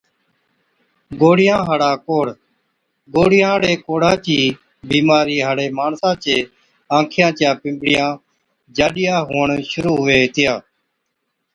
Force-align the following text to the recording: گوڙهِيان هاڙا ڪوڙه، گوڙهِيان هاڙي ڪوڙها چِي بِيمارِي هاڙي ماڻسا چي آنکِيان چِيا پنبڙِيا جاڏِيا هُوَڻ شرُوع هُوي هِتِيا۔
گوڙهِيان 1.21 1.61
هاڙا 1.67 1.91
ڪوڙه، 2.05 2.33
گوڙهِيان 3.15 3.49
هاڙي 3.51 3.73
ڪوڙها 3.85 4.13
چِي 4.25 4.39
بِيمارِي 4.89 5.37
هاڙي 5.47 5.67
ماڻسا 5.77 6.11
چي 6.23 6.35
آنکِيان 6.97 7.31
چِيا 7.37 7.51
پنبڙِيا 7.61 8.05
جاڏِيا 8.75 9.15
هُوَڻ 9.27 9.47
شرُوع 9.69 9.95
هُوي 10.01 10.17
هِتِيا۔ 10.23 10.53